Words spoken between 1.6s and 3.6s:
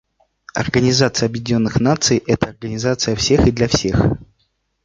Наций— это организация всех и